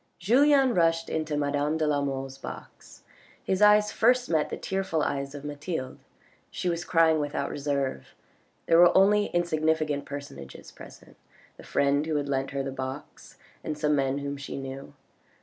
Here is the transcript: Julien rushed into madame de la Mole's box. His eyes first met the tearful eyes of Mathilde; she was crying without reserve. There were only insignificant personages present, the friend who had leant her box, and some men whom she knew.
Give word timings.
Julien 0.17 0.73
rushed 0.73 1.09
into 1.11 1.37
madame 1.37 1.77
de 1.77 1.85
la 1.85 2.01
Mole's 2.01 2.39
box. 2.39 3.03
His 3.43 3.61
eyes 3.61 3.91
first 3.91 4.31
met 4.31 4.49
the 4.49 4.57
tearful 4.57 5.03
eyes 5.03 5.35
of 5.35 5.45
Mathilde; 5.45 5.99
she 6.49 6.69
was 6.69 6.83
crying 6.83 7.19
without 7.19 7.51
reserve. 7.51 8.15
There 8.65 8.79
were 8.79 8.97
only 8.97 9.27
insignificant 9.27 10.05
personages 10.05 10.71
present, 10.71 11.17
the 11.57 11.61
friend 11.63 12.03
who 12.07 12.15
had 12.15 12.29
leant 12.29 12.49
her 12.49 12.63
box, 12.71 13.37
and 13.63 13.77
some 13.77 13.95
men 13.95 14.17
whom 14.17 14.37
she 14.37 14.57
knew. 14.57 14.95